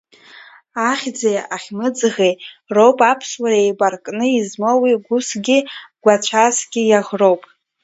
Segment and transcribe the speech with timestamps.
[0.89, 2.31] Ахьӡи ахьмыӡӷи
[2.75, 5.57] роуп Аԥсуара еибаркны измоу уи гәысгьы,
[6.03, 7.41] гәаҵәасгьы иаӷроуп.